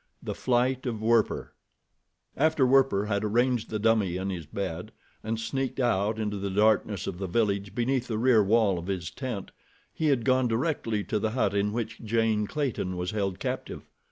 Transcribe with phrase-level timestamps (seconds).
[0.23, 1.53] The Flight of Werper
[2.35, 7.05] After Werper had arranged the dummy in his bed, and sneaked out into the darkness
[7.05, 9.51] of the village beneath the rear wall of his tent,
[9.93, 13.83] he had gone directly to the hut in which Jane Clayton was held captive.